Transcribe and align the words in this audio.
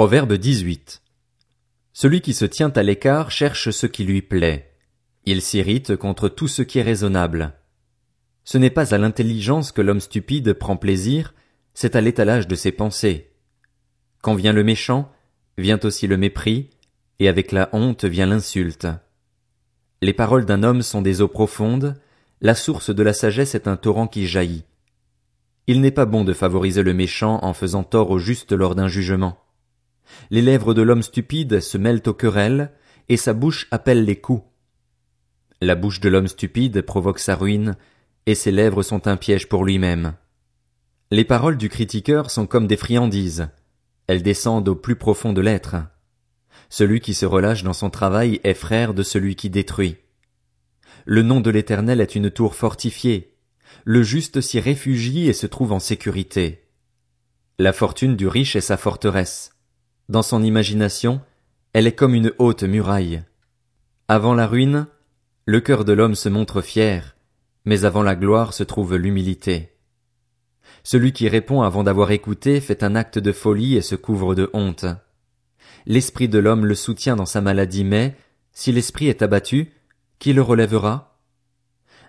Proverbe 0.00 0.32
18. 0.32 1.02
Celui 1.92 2.22
qui 2.22 2.32
se 2.32 2.46
tient 2.46 2.70
à 2.70 2.82
l'écart 2.82 3.30
cherche 3.30 3.68
ce 3.68 3.86
qui 3.86 4.04
lui 4.04 4.22
plaît. 4.22 4.72
Il 5.26 5.42
s'irrite 5.42 5.94
contre 5.94 6.30
tout 6.30 6.48
ce 6.48 6.62
qui 6.62 6.78
est 6.78 6.82
raisonnable. 6.82 7.52
Ce 8.42 8.56
n'est 8.56 8.70
pas 8.70 8.94
à 8.94 8.96
l'intelligence 8.96 9.72
que 9.72 9.82
l'homme 9.82 10.00
stupide 10.00 10.54
prend 10.54 10.78
plaisir, 10.78 11.34
c'est 11.74 11.96
à 11.96 12.00
l'étalage 12.00 12.48
de 12.48 12.54
ses 12.54 12.72
pensées. 12.72 13.34
Quand 14.22 14.34
vient 14.34 14.54
le 14.54 14.64
méchant, 14.64 15.12
vient 15.58 15.80
aussi 15.82 16.06
le 16.06 16.16
mépris, 16.16 16.70
et 17.18 17.28
avec 17.28 17.52
la 17.52 17.68
honte 17.74 18.06
vient 18.06 18.24
l'insulte. 18.24 18.88
Les 20.00 20.14
paroles 20.14 20.46
d'un 20.46 20.62
homme 20.62 20.80
sont 20.80 21.02
des 21.02 21.20
eaux 21.20 21.28
profondes, 21.28 22.00
la 22.40 22.54
source 22.54 22.88
de 22.88 23.02
la 23.02 23.12
sagesse 23.12 23.54
est 23.54 23.68
un 23.68 23.76
torrent 23.76 24.06
qui 24.06 24.26
jaillit. 24.26 24.64
Il 25.66 25.82
n'est 25.82 25.90
pas 25.90 26.06
bon 26.06 26.24
de 26.24 26.32
favoriser 26.32 26.82
le 26.82 26.94
méchant 26.94 27.38
en 27.42 27.52
faisant 27.52 27.82
tort 27.82 28.10
au 28.10 28.18
juste 28.18 28.52
lors 28.52 28.74
d'un 28.74 28.88
jugement. 28.88 29.44
Les 30.30 30.42
lèvres 30.42 30.74
de 30.74 30.82
l'homme 30.82 31.02
stupide 31.02 31.60
se 31.60 31.78
mêlent 31.78 32.02
aux 32.06 32.14
querelles, 32.14 32.72
et 33.08 33.16
sa 33.16 33.32
bouche 33.32 33.66
appelle 33.70 34.04
les 34.04 34.20
coups. 34.20 34.44
La 35.60 35.74
bouche 35.74 36.00
de 36.00 36.08
l'homme 36.08 36.28
stupide 36.28 36.82
provoque 36.82 37.18
sa 37.18 37.36
ruine, 37.36 37.76
et 38.26 38.34
ses 38.34 38.52
lèvres 38.52 38.82
sont 38.82 39.08
un 39.08 39.16
piège 39.16 39.48
pour 39.48 39.64
lui-même. 39.64 40.14
Les 41.10 41.24
paroles 41.24 41.56
du 41.56 41.68
critiqueur 41.68 42.30
sont 42.30 42.46
comme 42.46 42.66
des 42.66 42.76
friandises. 42.76 43.48
Elles 44.06 44.22
descendent 44.22 44.68
au 44.68 44.76
plus 44.76 44.96
profond 44.96 45.32
de 45.32 45.40
l'être. 45.40 45.76
Celui 46.68 47.00
qui 47.00 47.14
se 47.14 47.26
relâche 47.26 47.64
dans 47.64 47.72
son 47.72 47.90
travail 47.90 48.40
est 48.44 48.54
frère 48.54 48.94
de 48.94 49.02
celui 49.02 49.34
qui 49.34 49.50
détruit. 49.50 49.96
Le 51.04 51.22
nom 51.22 51.40
de 51.40 51.50
l'Éternel 51.50 52.00
est 52.00 52.14
une 52.14 52.30
tour 52.30 52.54
fortifiée. 52.54 53.36
Le 53.84 54.02
juste 54.02 54.40
s'y 54.40 54.60
réfugie 54.60 55.28
et 55.28 55.32
se 55.32 55.46
trouve 55.46 55.72
en 55.72 55.80
sécurité. 55.80 56.68
La 57.58 57.72
fortune 57.72 58.16
du 58.16 58.28
riche 58.28 58.54
est 58.56 58.60
sa 58.60 58.76
forteresse. 58.76 59.59
Dans 60.10 60.22
son 60.22 60.42
imagination, 60.42 61.20
elle 61.72 61.86
est 61.86 61.94
comme 61.94 62.16
une 62.16 62.32
haute 62.38 62.64
muraille. 62.64 63.22
Avant 64.08 64.34
la 64.34 64.48
ruine, 64.48 64.88
le 65.44 65.60
cœur 65.60 65.84
de 65.84 65.92
l'homme 65.92 66.16
se 66.16 66.28
montre 66.28 66.62
fier, 66.62 67.14
mais 67.64 67.84
avant 67.84 68.02
la 68.02 68.16
gloire 68.16 68.52
se 68.52 68.64
trouve 68.64 68.96
l'humilité. 68.96 69.70
Celui 70.82 71.12
qui 71.12 71.28
répond 71.28 71.62
avant 71.62 71.84
d'avoir 71.84 72.10
écouté 72.10 72.60
fait 72.60 72.82
un 72.82 72.96
acte 72.96 73.20
de 73.20 73.30
folie 73.30 73.76
et 73.76 73.82
se 73.82 73.94
couvre 73.94 74.34
de 74.34 74.50
honte. 74.52 74.84
L'esprit 75.86 76.28
de 76.28 76.40
l'homme 76.40 76.66
le 76.66 76.74
soutient 76.74 77.14
dans 77.14 77.24
sa 77.24 77.40
maladie, 77.40 77.84
mais, 77.84 78.16
si 78.50 78.72
l'esprit 78.72 79.06
est 79.06 79.22
abattu, 79.22 79.70
qui 80.18 80.32
le 80.32 80.42
relèvera? 80.42 81.20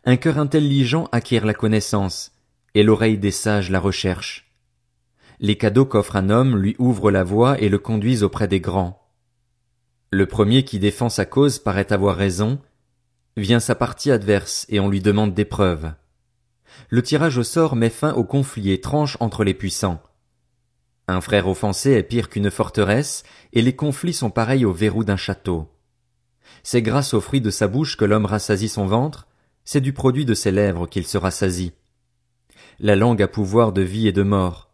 Un 0.05 0.15
cœur 0.17 0.39
intelligent 0.39 1.07
acquiert 1.11 1.45
la 1.45 1.53
connaissance, 1.53 2.31
et 2.73 2.81
l'oreille 2.81 3.19
des 3.19 3.29
sages 3.29 3.69
la 3.69 3.79
recherche. 3.79 4.50
Les 5.41 5.57
cadeaux 5.57 5.87
qu'offre 5.87 6.17
un 6.17 6.29
homme 6.29 6.55
lui 6.55 6.75
ouvrent 6.77 7.09
la 7.09 7.23
voie 7.23 7.59
et 7.59 7.67
le 7.67 7.79
conduisent 7.79 8.21
auprès 8.21 8.47
des 8.47 8.59
grands. 8.59 9.09
Le 10.11 10.27
premier 10.27 10.63
qui 10.63 10.77
défend 10.77 11.09
sa 11.09 11.25
cause 11.25 11.57
paraît 11.57 11.91
avoir 11.91 12.15
raison, 12.15 12.59
vient 13.37 13.59
sa 13.59 13.73
partie 13.73 14.11
adverse 14.11 14.67
et 14.69 14.79
on 14.79 14.87
lui 14.87 15.01
demande 15.01 15.33
des 15.33 15.45
preuves. 15.45 15.93
Le 16.89 17.01
tirage 17.01 17.39
au 17.39 17.43
sort 17.43 17.75
met 17.75 17.89
fin 17.89 18.13
au 18.13 18.23
conflit 18.23 18.71
et 18.71 18.81
tranche 18.81 19.17
entre 19.19 19.43
les 19.43 19.55
puissants. 19.55 20.03
Un 21.07 21.21
frère 21.21 21.47
offensé 21.47 21.93
est 21.93 22.03
pire 22.03 22.29
qu'une 22.29 22.51
forteresse, 22.51 23.23
et 23.51 23.63
les 23.63 23.75
conflits 23.75 24.13
sont 24.13 24.29
pareils 24.29 24.63
au 24.63 24.71
verrou 24.71 25.03
d'un 25.03 25.17
château. 25.17 25.67
C'est 26.61 26.83
grâce 26.83 27.15
au 27.15 27.19
fruit 27.19 27.41
de 27.41 27.49
sa 27.49 27.67
bouche 27.67 27.97
que 27.97 28.05
l'homme 28.05 28.25
rassasie 28.25 28.69
son 28.69 28.85
ventre, 28.85 29.27
c'est 29.65 29.81
du 29.81 29.91
produit 29.91 30.25
de 30.25 30.35
ses 30.35 30.51
lèvres 30.51 30.85
qu'il 30.85 31.07
se 31.07 31.17
rassasie. 31.17 31.73
La 32.79 32.95
langue 32.95 33.23
a 33.23 33.27
pouvoir 33.27 33.73
de 33.73 33.81
vie 33.81 34.07
et 34.07 34.11
de 34.11 34.23
mort. 34.23 34.70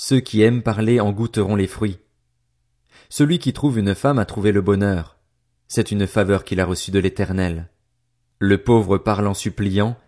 Ceux 0.00 0.20
qui 0.20 0.42
aiment 0.42 0.62
parler 0.62 1.00
en 1.00 1.10
goûteront 1.10 1.56
les 1.56 1.66
fruits. 1.66 1.98
Celui 3.08 3.40
qui 3.40 3.52
trouve 3.52 3.80
une 3.80 3.96
femme 3.96 4.20
a 4.20 4.24
trouvé 4.24 4.52
le 4.52 4.60
bonheur. 4.60 5.18
C'est 5.66 5.90
une 5.90 6.06
faveur 6.06 6.44
qu'il 6.44 6.60
a 6.60 6.64
reçue 6.64 6.92
de 6.92 7.00
l'Éternel. 7.00 7.68
Le 8.38 8.62
pauvre 8.62 8.98
parle 8.98 9.26
en 9.26 9.34
suppliant, 9.34 9.98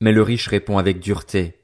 mais 0.00 0.12
le 0.12 0.22
riche 0.22 0.48
répond 0.48 0.78
avec 0.78 0.98
dureté. 0.98 1.60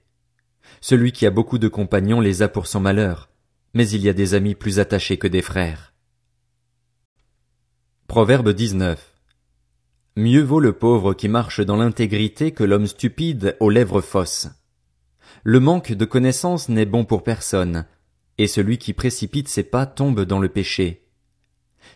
Celui 0.83 1.11
qui 1.11 1.25
a 1.25 1.31
beaucoup 1.31 1.57
de 1.57 1.69
compagnons 1.69 2.21
les 2.21 2.43
a 2.43 2.49
pour 2.49 2.67
son 2.67 2.81
malheur, 2.81 3.31
mais 3.73 3.89
il 3.89 4.03
y 4.03 4.11
a 4.11 4.13
des 4.13 4.35
amis 4.35 4.55
plus 4.55 4.79
attachés 4.79 5.17
que 5.17 5.27
des 5.27 5.41
frères. 5.41 5.95
Proverbe 8.09 8.51
19. 8.51 9.11
Mieux 10.17 10.43
vaut 10.43 10.61
le 10.61 10.75
pauvre 10.75 11.15
qui 11.15 11.29
marche 11.29 11.61
dans 11.61 11.79
l'intégrité 11.79 12.53
que 12.53 12.63
l'homme 12.63 12.87
stupide 12.87 13.57
aux 13.59 13.71
lèvres 13.71 14.03
fausses. 14.03 14.51
Le 15.45 15.61
manque 15.61 15.93
de 15.93 16.05
connaissance 16.05 16.69
n'est 16.69 16.87
bon 16.87 17.05
pour 17.05 17.23
personne, 17.23 17.87
et 18.39 18.47
celui 18.47 18.79
qui 18.79 18.93
précipite 18.93 19.49
ses 19.49 19.63
pas 19.63 19.87
tombe 19.87 20.23
dans 20.23 20.39
le 20.39 20.49
péché. 20.49 21.07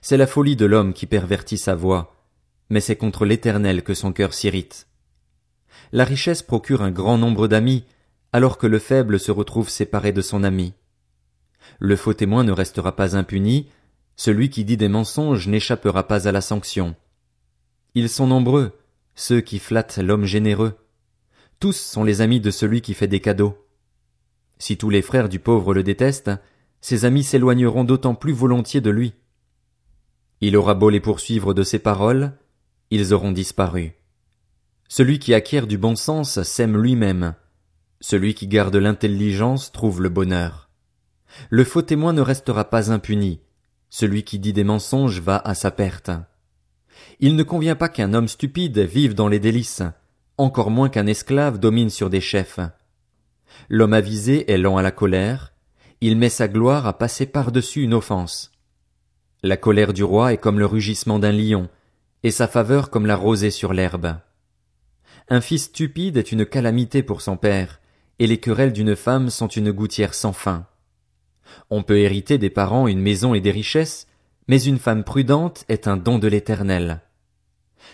C'est 0.01 0.17
la 0.17 0.27
folie 0.27 0.57
de 0.57 0.67
l'homme 0.67 0.93
qui 0.93 1.07
pervertit 1.07 1.59
sa 1.59 1.75
voix, 1.75 2.15
mais 2.71 2.81
c'est 2.81 2.97
contre 2.97 3.25
l'Éternel 3.25 3.83
que 3.83 3.95
son 3.95 4.13
cœur 4.13 4.35
s'irrite. 4.35 4.89
La 5.93 6.05
richesse 6.05 6.43
procure 6.43 6.83
un 6.83 6.91
grand 6.91 7.19
nombre 7.19 7.49
d'amis, 7.49 7.85
alors 8.33 8.59
que 8.59 8.67
le 8.67 8.79
faible 8.79 9.21
se 9.21 9.31
retrouve 9.31 9.69
séparé 9.69 10.13
de 10.13 10.23
son 10.23 10.43
ami. 10.43 10.75
Le 11.79 11.97
faux 11.97 12.15
témoin 12.15 12.45
ne 12.45 12.53
restera 12.53 12.97
pas 12.97 13.17
impuni, 13.17 13.69
celui 14.17 14.51
qui 14.51 14.65
dit 14.65 14.77
des 14.77 14.89
mensonges 14.89 15.49
n'échappera 15.49 16.07
pas 16.07 16.29
à 16.29 16.33
la 16.33 16.41
sanction. 16.41 16.95
Ils 17.95 18.09
sont 18.09 18.27
nombreux, 18.27 18.73
ceux 19.15 19.41
qui 19.41 19.59
flattent 19.59 19.99
l'homme 19.99 20.25
généreux. 20.25 20.77
Tous 21.61 21.77
sont 21.77 22.05
les 22.05 22.21
amis 22.21 22.41
de 22.41 22.51
celui 22.51 22.81
qui 22.81 22.95
fait 22.95 23.09
des 23.09 23.21
cadeaux. 23.21 23.57
Si 24.59 24.77
tous 24.77 24.91
les 24.91 25.03
frères 25.03 25.29
du 25.29 25.39
pauvre 25.39 25.75
le 25.75 25.83
détestent, 25.83 26.31
ses 26.81 27.05
amis 27.05 27.25
s'éloigneront 27.25 27.85
d'autant 27.85 28.15
plus 28.15 28.33
volontiers 28.33 28.81
de 28.81 28.91
lui. 28.91 29.15
Il 30.41 30.57
aura 30.57 30.75
beau 30.75 30.91
les 30.91 31.01
poursuivre 31.01 31.55
de 31.55 31.63
ses 31.63 31.79
paroles, 31.79 32.33
ils 32.91 33.15
auront 33.15 33.33
disparu. 33.33 33.95
Celui 34.89 35.19
qui 35.19 35.33
acquiert 35.33 35.67
du 35.67 35.79
bon 35.79 35.97
sens 35.97 36.43
s'aime 36.43 36.77
lui-même. 36.77 37.35
Celui 38.01 38.35
qui 38.35 38.47
garde 38.47 38.77
l'intelligence 38.77 39.73
trouve 39.73 40.03
le 40.03 40.11
bonheur. 40.11 40.69
Le 41.49 41.65
faux 41.65 41.83
témoin 41.83 42.13
ne 42.13 42.21
restera 42.21 42.65
pas 42.69 42.93
impuni. 42.93 43.41
Celui 43.89 44.25
qui 44.25 44.39
dit 44.39 44.53
des 44.53 44.65
mensonges 44.65 45.21
va 45.21 45.39
à 45.39 45.55
sa 45.55 45.71
perte. 45.71 46.11
Il 47.21 47.37
ne 47.37 47.43
convient 47.43 47.77
pas 47.77 47.89
qu'un 47.89 48.13
homme 48.13 48.29
stupide 48.29 48.79
vive 48.79 49.15
dans 49.15 49.29
les 49.29 49.39
délices 49.39 49.83
encore 50.37 50.71
moins 50.71 50.89
qu'un 50.89 51.07
esclave 51.07 51.59
domine 51.59 51.91
sur 51.91 52.11
des 52.11 52.21
chefs. 52.21 52.61
L'homme 53.69 53.93
avisé 53.93 54.51
est 54.51 54.59
lent 54.59 54.77
à 54.77 54.83
la 54.83 54.91
colère, 54.91 55.53
il 56.01 56.17
met 56.17 56.29
sa 56.29 56.49
gloire 56.49 56.87
à 56.87 56.99
passer 56.99 57.27
par-dessus 57.27 57.83
une 57.83 57.95
offense. 57.95 58.53
La 59.43 59.57
colère 59.57 59.93
du 59.93 60.05
roi 60.05 60.33
est 60.33 60.39
comme 60.39 60.59
le 60.59 60.67
rugissement 60.67 61.19
d'un 61.19 61.33
lion, 61.33 61.69
et 62.23 62.31
sa 62.31 62.49
faveur 62.49 62.91
comme 62.91 63.07
la 63.07 63.17
rosée 63.17 63.51
sur 63.51 63.73
l'herbe. 63.73 64.17
Un 65.29 65.41
fils 65.41 65.65
stupide 65.65 66.17
est 66.17 66.33
une 66.33 66.45
calamité 66.45 67.03
pour 67.03 67.23
son 67.23 67.37
père, 67.37 67.81
et 68.19 68.27
les 68.27 68.39
querelles 68.39 68.73
d'une 68.73 68.97
femme 68.97 69.31
sont 69.31 69.49
une 69.49 69.73
gouttière 69.73 70.15
sans 70.15 70.33
fin. 70.33 70.67
On 71.71 71.83
peut 71.83 71.99
hériter 71.99 72.39
des 72.39 72.51
parents 72.51 72.89
une 72.89 73.01
maison 73.01 73.35
et 73.35 73.41
des 73.41 73.51
richesses, 73.51 74.07
mais 74.49 74.63
une 74.63 74.79
femme 74.79 75.05
prudente 75.05 75.65
est 75.69 75.89
un 75.89 75.97
don 75.97 76.19
de 76.19 76.29
l'Éternel. 76.29 77.03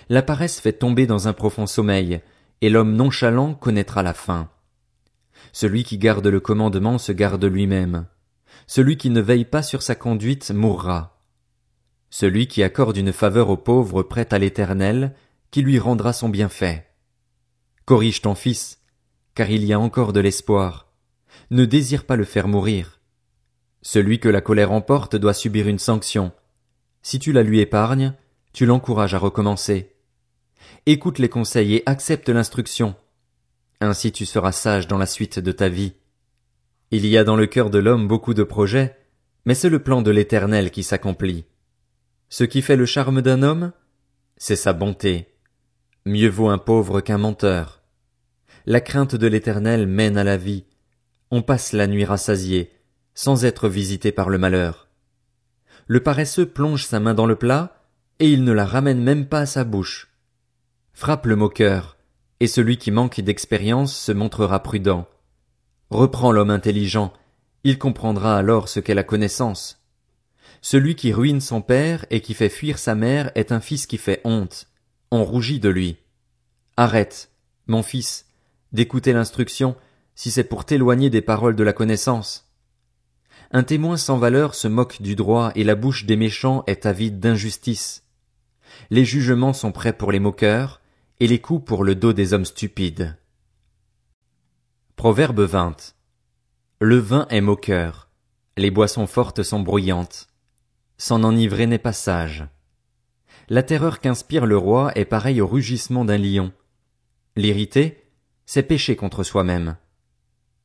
La 0.09 0.23
paresse 0.23 0.61
fait 0.61 0.73
tomber 0.73 1.06
dans 1.06 1.28
un 1.28 1.33
profond 1.33 1.67
sommeil, 1.67 2.21
et 2.61 2.71
l'homme 2.71 2.95
nonchalant 2.95 3.55
connaîtra 3.55 4.03
la 4.03 4.15
fin. 4.15 4.51
Celui 5.53 5.84
qui 5.84 5.99
garde 5.99 6.27
le 6.27 6.41
commandement 6.41 6.99
se 6.99 7.12
garde 7.12 7.45
lui-même. 7.45 8.06
Celui 8.67 8.97
qui 8.97 9.11
ne 9.11 9.21
veille 9.21 9.45
pas 9.45 9.62
sur 9.62 9.83
sa 9.83 9.95
conduite 9.95 10.50
mourra. 10.50 11.21
Celui 12.11 12.47
qui 12.47 12.62
accorde 12.62 12.97
une 12.97 13.12
faveur 13.12 13.50
au 13.50 13.56
pauvre 13.56 14.03
prête 14.03 14.33
à 14.33 14.39
l'Éternel, 14.39 15.15
qui 15.50 15.62
lui 15.62 15.79
rendra 15.79 16.12
son 16.12 16.29
bienfait. 16.29 16.87
Corrige 17.84 18.23
ton 18.23 18.34
fils, 18.34 18.81
car 19.34 19.50
il 19.50 19.65
y 19.65 19.73
a 19.73 19.81
encore 19.81 20.12
de 20.12 20.21
l'espoir. 20.21 20.93
Ne 21.50 21.65
désire 21.65 22.05
pas 22.05 22.17
le 22.17 22.25
faire 22.25 22.49
mourir. 22.49 23.00
Celui 23.83 24.21
que 24.21 24.29
la 24.29 24.41
colère 24.41 24.73
emporte 24.73 25.17
doit 25.17 25.34
subir 25.34 25.67
une 25.67 25.79
sanction. 25.79 26.32
Si 27.03 27.19
tu 27.19 27.32
la 27.32 27.43
lui 27.43 27.61
épargnes, 27.61 28.14
tu 28.53 28.67
l'encourages 28.67 29.14
à 29.14 29.19
recommencer. 29.19 29.89
Écoute 30.87 31.19
les 31.19 31.28
conseils 31.28 31.76
et 31.76 31.82
accepte 31.87 32.28
l'instruction. 32.28 32.94
Ainsi 33.81 34.12
tu 34.12 34.26
seras 34.26 34.52
sage 34.52 34.87
dans 34.87 34.99
la 34.99 35.06
suite 35.06 35.38
de 35.38 35.52
ta 35.52 35.69
vie. 35.69 35.94
Il 36.90 37.06
y 37.06 37.17
a 37.17 37.25
dans 37.25 37.37
le 37.37 37.46
cœur 37.46 37.70
de 37.70 37.78
l'homme 37.78 38.08
beaucoup 38.08 38.34
de 38.34 38.43
projets, 38.43 38.96
mais 39.44 39.55
c'est 39.55 39.69
le 39.69 39.82
plan 39.82 40.02
de 40.02 40.11
l'Éternel 40.11 40.70
qui 40.70 40.82
s'accomplit. 40.82 41.44
Ce 42.28 42.44
qui 42.44 42.62
fait 42.62 42.76
le 42.76 42.87
charme 42.87 43.22
d'un 43.22 43.43
homme, 43.43 43.72
c'est 44.37 44.56
sa 44.56 44.72
bonté. 44.72 45.28
Mieux 46.06 46.28
vaut 46.28 46.49
un 46.49 46.58
pauvre 46.58 47.00
qu'un 47.00 47.19
menteur. 47.19 47.82
La 48.66 48.81
crainte 48.81 49.14
de 49.14 49.26
l'Éternel 49.26 49.87
mène 49.87 50.19
à 50.19 50.25
la 50.25 50.37
vie. 50.37 50.64
On 51.31 51.43
passe 51.43 51.73
la 51.73 51.87
nuit 51.87 52.05
rassasié, 52.05 52.73
sans 53.14 53.44
être 53.44 53.69
visité 53.69 54.12
par 54.12 54.28
le 54.28 54.38
malheur. 54.38 54.88
Le 55.87 56.00
paresseux 56.00 56.46
plonge 56.46 56.84
sa 56.84 57.00
main 57.00 57.14
dans 57.14 57.26
le 57.26 57.37
plat, 57.37 57.84
et 58.19 58.31
il 58.31 58.44
ne 58.44 58.52
la 58.52 58.64
ramène 58.66 59.02
même 59.02 59.26
pas 59.26 59.40
à 59.40 59.46
sa 59.46 59.64
bouche. 59.64 60.10
Frappe 61.00 61.25
le 61.25 61.35
moqueur, 61.35 61.97
et 62.41 62.47
celui 62.47 62.76
qui 62.76 62.91
manque 62.91 63.23
d'expérience 63.23 63.97
se 63.97 64.12
montrera 64.12 64.62
prudent. 64.62 65.08
Reprends 65.88 66.31
l'homme 66.31 66.50
intelligent, 66.50 67.14
il 67.64 67.79
comprendra 67.79 68.37
alors 68.37 68.69
ce 68.69 68.81
qu'est 68.81 68.93
la 68.93 69.02
connaissance. 69.02 69.82
Celui 70.61 70.97
qui 70.97 71.14
ruine 71.14 71.41
son 71.41 71.62
père 71.62 72.05
et 72.11 72.20
qui 72.20 72.35
fait 72.35 72.50
fuir 72.50 72.76
sa 72.76 72.94
mère 72.94 73.32
est 73.35 73.50
un 73.50 73.61
fils 73.61 73.87
qui 73.87 73.97
fait 73.97 74.20
honte. 74.25 74.69
On 75.11 75.25
rougit 75.25 75.58
de 75.58 75.70
lui. 75.70 75.97
Arrête, 76.76 77.31
mon 77.67 77.82
fils, 77.82 78.26
d'écouter 78.73 79.14
l'instruction, 79.14 79.76
si 80.14 80.31
c'est 80.31 80.44
pour 80.44 80.67
t'éloigner 80.67 81.08
des 81.08 81.23
paroles 81.23 81.56
de 81.56 81.64
la 81.64 81.73
connaissance. 81.73 82.52
Un 83.52 83.62
témoin 83.62 83.97
sans 83.97 84.19
valeur 84.19 84.55
se 84.55 84.69
moque 84.69 85.00
du 85.00 85.17
droit 85.17 85.50
et 85.55 85.64
la 85.64 85.76
bouche 85.76 86.05
des 86.05 86.17
méchants 86.17 86.62
est 86.67 86.85
avide 86.85 87.20
d'injustice. 87.20 88.05
Les 88.91 89.06
jugements 89.06 89.55
sont 89.55 89.73
prêts 89.73 89.94
pour 89.94 90.12
les 90.12 90.20
moqueurs 90.20 90.80
et 91.20 91.26
les 91.26 91.38
coups 91.38 91.64
pour 91.64 91.84
le 91.84 91.94
dos 91.94 92.14
des 92.14 92.32
hommes 92.32 92.46
stupides. 92.46 93.17
Proverbe 94.96 95.40
20. 95.40 95.94
Le 96.81 96.96
vin 96.96 97.26
est 97.28 97.43
moqueur. 97.43 98.08
Les 98.56 98.70
boissons 98.70 99.06
fortes 99.06 99.43
sont 99.43 99.61
bruyantes. 99.61 100.28
S'en 100.96 101.22
enivrer 101.22 101.67
n'est 101.67 101.78
pas 101.78 101.93
sage. 101.93 102.46
La 103.50 103.62
terreur 103.62 104.00
qu'inspire 104.00 104.46
le 104.46 104.56
roi 104.56 104.93
est 104.94 105.05
pareille 105.05 105.43
au 105.43 105.46
rugissement 105.46 106.06
d'un 106.06 106.19
lion. 106.19 106.52
L'irriter, 107.37 108.02
c'est 108.46 108.62
pécher 108.62 108.96
contre 108.96 109.23
soi-même. 109.23 109.76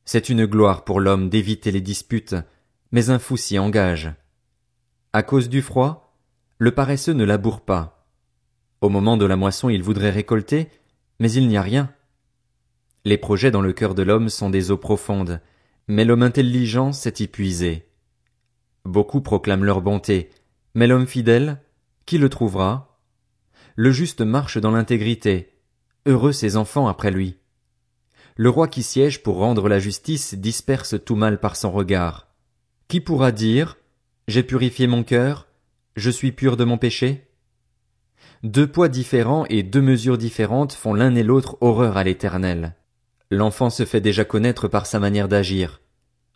C'est 0.06 0.30
une 0.30 0.46
gloire 0.46 0.84
pour 0.84 1.00
l'homme 1.00 1.28
d'éviter 1.28 1.70
les 1.70 1.80
disputes, 1.82 2.36
mais 2.92 3.10
un 3.10 3.18
fou 3.18 3.36
s'y 3.36 3.58
engage. 3.58 4.10
À 5.12 5.22
cause 5.22 5.50
du 5.50 5.60
froid, 5.60 6.16
le 6.58 6.70
paresseux 6.70 7.12
ne 7.12 7.24
laboure 7.24 7.60
pas. 7.60 7.95
Au 8.86 8.88
moment 8.88 9.16
de 9.16 9.26
la 9.26 9.34
moisson 9.34 9.68
il 9.68 9.82
voudrait 9.82 10.10
récolter, 10.10 10.68
mais 11.18 11.32
il 11.32 11.48
n'y 11.48 11.56
a 11.56 11.62
rien. 11.62 11.92
Les 13.04 13.18
projets 13.18 13.50
dans 13.50 13.60
le 13.60 13.72
cœur 13.72 13.96
de 13.96 14.04
l'homme 14.04 14.28
sont 14.28 14.48
des 14.48 14.70
eaux 14.70 14.76
profondes, 14.76 15.40
mais 15.88 16.04
l'homme 16.04 16.22
intelligent 16.22 16.92
s'est 16.92 17.14
épuisé. 17.18 17.88
Beaucoup 18.84 19.22
proclament 19.22 19.64
leur 19.64 19.80
bonté, 19.80 20.30
mais 20.74 20.86
l'homme 20.86 21.08
fidèle, 21.08 21.60
qui 22.04 22.16
le 22.16 22.28
trouvera? 22.28 23.00
Le 23.74 23.90
juste 23.90 24.20
marche 24.20 24.56
dans 24.56 24.70
l'intégrité, 24.70 25.58
heureux 26.06 26.30
ses 26.30 26.56
enfants 26.56 26.86
après 26.86 27.10
lui. 27.10 27.38
Le 28.36 28.50
roi 28.50 28.68
qui 28.68 28.84
siège 28.84 29.20
pour 29.20 29.38
rendre 29.38 29.68
la 29.68 29.80
justice 29.80 30.34
disperse 30.34 30.94
tout 31.04 31.16
mal 31.16 31.40
par 31.40 31.56
son 31.56 31.72
regard. 31.72 32.28
Qui 32.86 33.00
pourra 33.00 33.32
dire 33.32 33.78
J'ai 34.28 34.44
purifié 34.44 34.86
mon 34.86 35.02
cœur, 35.02 35.48
je 35.96 36.08
suis 36.08 36.30
pur 36.30 36.56
de 36.56 36.62
mon 36.62 36.78
péché? 36.78 37.26
Deux 38.46 38.68
poids 38.68 38.88
différents 38.88 39.44
et 39.50 39.64
deux 39.64 39.80
mesures 39.80 40.18
différentes 40.18 40.72
font 40.72 40.94
l'un 40.94 41.16
et 41.16 41.24
l'autre 41.24 41.58
horreur 41.60 41.96
à 41.96 42.04
l'éternel. 42.04 42.76
L'enfant 43.28 43.70
se 43.70 43.84
fait 43.84 44.00
déjà 44.00 44.24
connaître 44.24 44.68
par 44.68 44.86
sa 44.86 45.00
manière 45.00 45.26
d'agir. 45.26 45.80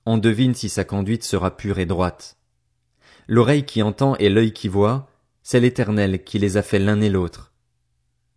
On 0.06 0.18
devine 0.18 0.52
si 0.56 0.68
sa 0.68 0.82
conduite 0.82 1.22
sera 1.22 1.56
pure 1.56 1.78
et 1.78 1.86
droite. 1.86 2.36
L'oreille 3.28 3.64
qui 3.64 3.80
entend 3.80 4.16
et 4.16 4.28
l'œil 4.28 4.52
qui 4.52 4.66
voit, 4.66 5.08
c'est 5.44 5.60
l'éternel 5.60 6.24
qui 6.24 6.40
les 6.40 6.56
a 6.56 6.62
fait 6.62 6.80
l'un 6.80 7.00
et 7.00 7.08
l'autre. 7.08 7.52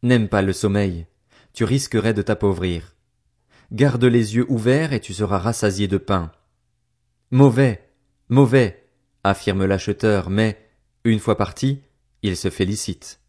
N'aime 0.04 0.30
pas 0.30 0.44
le 0.44 0.54
sommeil, 0.54 1.08
tu 1.52 1.64
risquerais 1.64 2.14
de 2.14 2.22
t'appauvrir. 2.22 2.94
Garde 3.72 4.06
les 4.06 4.36
yeux 4.36 4.46
ouverts 4.50 4.94
et 4.94 5.00
tu 5.00 5.16
seras 5.16 5.40
rassasié 5.40 5.88
de 5.88 5.98
pain. 5.98 6.31
Mauvais, 7.31 7.90
Mauvais, 8.30 8.88
affirme 9.24 9.66
l'acheteur, 9.66 10.30
mais, 10.30 10.64
une 11.06 11.20
fois 11.20 11.38
parti, 11.40 11.81
il 12.22 12.38
se 12.38 12.52
félicite. 12.52 13.23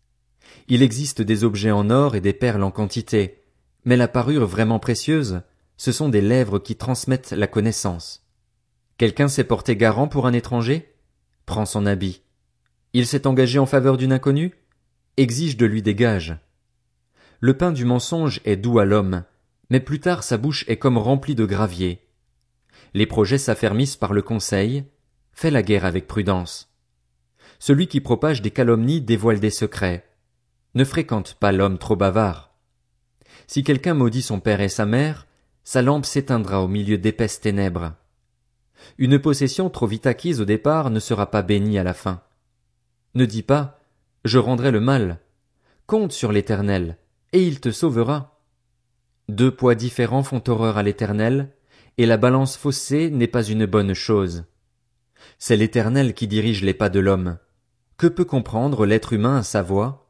Il 0.69 0.83
existe 0.83 1.23
des 1.23 1.45
objets 1.45 1.71
en 1.71 1.91
or 1.91 2.15
et 2.15 2.21
des 2.21 2.33
perles 2.33 2.63
en 2.63 2.71
quantité, 2.71 3.43
mais 3.85 3.97
la 3.97 4.09
parure 4.09 4.47
vraiment 4.47 4.79
précieuse, 4.79 5.43
ce 5.77 5.93
sont 5.93 6.09
des 6.09 6.21
lèvres 6.21 6.59
qui 6.59 6.77
transmettent 6.77 7.33
la 7.33 7.47
connaissance. 7.47 8.27
Quelqu'un 8.97 9.29
s'est 9.29 9.45
porté 9.45 9.77
garant 9.77 10.09
pour 10.09 10.27
un 10.27 10.33
étranger? 10.33 10.95
Prends 11.47 11.67
son 11.67 11.85
habit. 11.85 12.23
Il 12.93 13.07
s'est 13.07 13.27
engagé 13.27 13.59
en 13.59 13.67
faveur 13.67 13.97
d'une 13.97 14.13
inconnue? 14.13 14.55
Exige 15.17 15.57
de 15.57 15.67
lui 15.67 15.83
des 15.83 15.95
gages. 15.95 16.37
Le 17.41 17.57
pain 17.57 17.73
du 17.73 17.85
mensonge 17.85 18.41
est 18.45 18.57
doux 18.57 18.79
à 18.79 18.85
l'homme, 18.85 19.25
mais 19.69 19.81
plus 19.81 20.01
tard 20.01 20.23
sa 20.23 20.39
bouche 20.39 20.65
est 20.69 20.77
comme 20.77 20.97
remplie 20.97 21.35
de 21.35 21.45
gravier 21.45 22.05
les 22.95 23.07
projets 23.07 23.39
s'affermissent 23.39 23.97
par 23.97 24.13
le 24.13 24.23
conseil, 24.23 24.85
fais 25.33 25.51
la 25.51 25.63
guerre 25.63 25.85
avec 25.85 26.07
prudence. 26.07 26.73
Celui 27.59 27.89
qui 27.89 28.01
propage 28.01 28.41
des 28.41 28.53
calomnies 28.53 29.01
dévoile 29.01 29.41
des 29.41 29.51
secrets. 29.51 30.07
Ne 30.75 30.85
fréquente 30.85 31.35
pas 31.35 31.53
l'homme 31.53 31.79
trop 31.79 31.97
bavard. 31.97 32.53
Si 33.47 33.63
quelqu'un 33.63 33.95
maudit 33.95 34.23
son 34.23 34.41
père 34.41 34.61
et 34.61 34.69
sa 34.69 34.87
mère, 34.87 35.27
sa 35.63 35.83
lampe 35.83 36.07
s'éteindra 36.07 36.63
au 36.63 36.69
milieu 36.69 36.99
d'épaisses 36.99 37.41
ténèbres. 37.41 37.93
Une 38.99 39.19
possession 39.19 39.71
trop 39.71 39.87
vite 39.87 40.07
acquise 40.07 40.41
au 40.41 40.45
départ 40.45 40.91
ne 40.91 41.01
sera 41.01 41.31
pas 41.31 41.43
bénie 41.43 41.79
à 41.79 41.85
la 41.85 41.95
fin. 41.95 42.23
Ne 43.15 43.25
dis 43.25 43.43
pas, 43.43 43.81
je 44.25 44.39
rendrai 44.39 44.71
le 44.71 44.81
mal. 44.81 45.21
Compte 45.87 46.13
sur 46.13 46.33
l'éternel, 46.33 46.99
et 47.33 47.47
il 47.47 47.61
te 47.61 47.71
sauvera. 47.71 48.41
Deux 49.29 49.55
poids 49.55 49.75
différents 49.75 50.23
font 50.23 50.43
horreur 50.49 50.77
à 50.77 50.83
l'éternel, 50.83 51.51
et 51.99 52.07
la 52.07 52.17
balance 52.17 52.57
faussée 52.57 53.11
n'est 53.11 53.29
pas 53.29 53.45
une 53.45 53.67
bonne 53.67 53.95
chose. 53.95 54.45
C'est 55.39 55.57
l'Éternel 55.57 56.15
qui 56.15 56.27
dirige 56.27 56.63
les 56.63 56.75
pas 56.75 56.89
de 56.89 57.01
l'homme. 57.01 57.39
Que 57.97 58.07
peut 58.07 58.25
comprendre 58.25 58.87
l'être 58.87 59.13
humain 59.13 59.39
à 59.39 59.43
sa 59.43 59.63
voix? 59.63 60.04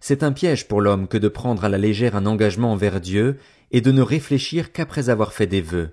C'est 0.00 0.22
un 0.22 0.32
piège 0.32 0.68
pour 0.68 0.80
l'homme 0.80 1.08
que 1.08 1.18
de 1.18 1.28
prendre 1.28 1.64
à 1.64 1.68
la 1.68 1.78
légère 1.78 2.16
un 2.16 2.26
engagement 2.26 2.72
envers 2.72 3.00
Dieu 3.00 3.38
et 3.70 3.80
de 3.80 3.92
ne 3.92 4.02
réfléchir 4.02 4.72
qu'après 4.72 5.08
avoir 5.08 5.32
fait 5.32 5.46
des 5.46 5.60
vœux. 5.60 5.90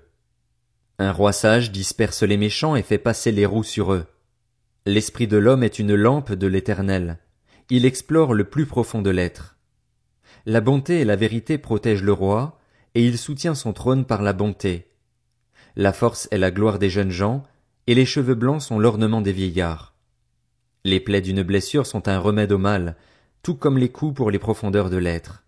Un 0.98 1.12
roi 1.12 1.32
sage 1.32 1.72
disperse 1.72 2.22
les 2.22 2.36
méchants 2.36 2.76
et 2.76 2.82
fait 2.82 2.98
passer 2.98 3.32
les 3.32 3.46
roues 3.46 3.64
sur 3.64 3.92
eux. 3.92 4.06
L'esprit 4.86 5.26
de 5.26 5.36
l'homme 5.36 5.62
est 5.62 5.78
une 5.78 5.94
lampe 5.94 6.32
de 6.32 6.46
l'Éternel. 6.46 7.18
Il 7.70 7.86
explore 7.86 8.34
le 8.34 8.44
plus 8.44 8.66
profond 8.66 9.02
de 9.02 9.10
l'être. 9.10 9.56
La 10.46 10.60
bonté 10.60 11.00
et 11.00 11.04
la 11.04 11.16
vérité 11.16 11.56
protègent 11.58 12.02
le 12.02 12.12
roi, 12.12 12.60
et 12.94 13.04
il 13.04 13.18
soutient 13.18 13.54
son 13.54 13.72
trône 13.72 14.04
par 14.04 14.22
la 14.22 14.34
bonté. 14.34 14.90
La 15.74 15.92
force 15.92 16.28
est 16.30 16.38
la 16.38 16.50
gloire 16.50 16.78
des 16.78 16.90
jeunes 16.90 17.10
gens, 17.10 17.42
et 17.86 17.94
les 17.94 18.06
cheveux 18.06 18.34
blancs 18.34 18.62
sont 18.62 18.78
l'ornement 18.78 19.22
des 19.22 19.32
vieillards. 19.32 19.94
Les 20.84 21.00
plaies 21.00 21.22
d'une 21.22 21.42
blessure 21.42 21.86
sont 21.86 22.08
un 22.08 22.18
remède 22.18 22.52
au 22.52 22.58
mal, 22.58 22.96
tout 23.44 23.54
comme 23.54 23.76
les 23.76 23.90
coups 23.90 24.14
pour 24.14 24.30
les 24.30 24.38
profondeurs 24.38 24.88
de 24.88 24.96
l'être. 24.96 25.43